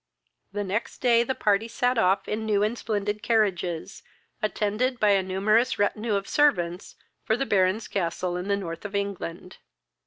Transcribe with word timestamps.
The 0.51 0.63
next 0.63 0.97
day 0.97 1.21
the 1.21 1.35
party 1.35 1.67
sat 1.67 1.95
off 1.99 2.27
in 2.27 2.43
new 2.43 2.63
and 2.63 2.75
splendid 2.75 3.21
carriages, 3.21 4.01
attended 4.41 4.99
by 4.99 5.09
a 5.11 5.21
numerous 5.21 5.77
retinue 5.77 6.15
of 6.15 6.27
servants, 6.27 6.95
for 7.23 7.37
the 7.37 7.45
Baron's 7.45 7.87
castle 7.87 8.35
in 8.35 8.47
the 8.47 8.57
North 8.57 8.83
of 8.83 8.95
England. 8.95 9.57